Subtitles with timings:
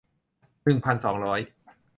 [0.63, 1.39] หนึ่งพันสองร้อย